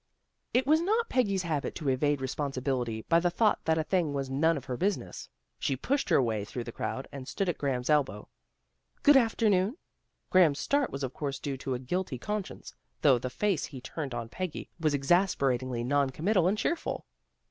[0.51, 4.13] It was not Peggy's habit to evade responsi bility by the thought that a thing
[4.13, 5.29] was none of her business.
[5.59, 8.27] She pushed her way through the crowd, and stood at Graham's elbow."
[9.03, 9.77] Good afternoon."
[10.31, 14.15] Graham's start was of course due to a guilty conscience, though the face he turned
[14.15, 17.05] on Peggy was exasperatingly non committal and cheerful.